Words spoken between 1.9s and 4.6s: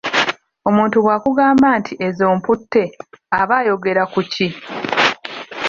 ezo mputte aba ayogera ku ki?